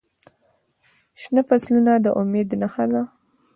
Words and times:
شنه 1.21 1.41
فصلونه 1.49 1.93
د 2.05 2.07
امید 2.19 2.49
نښه 2.61 2.85
ده. 2.91 3.01